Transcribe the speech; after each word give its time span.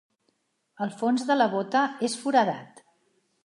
El 0.85 0.93
fons 1.01 1.27
de 1.29 1.37
la 1.39 1.49
bota 1.53 1.85
és 2.11 2.19
foradat. 2.25 2.87